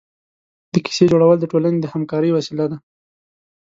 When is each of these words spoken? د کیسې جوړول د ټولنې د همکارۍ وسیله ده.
د 0.73 0.75
کیسې 0.85 1.03
جوړول 1.11 1.37
د 1.39 1.45
ټولنې 1.51 1.77
د 1.81 1.85
همکارۍ 1.93 2.29
وسیله 2.33 2.65
ده. 2.71 2.77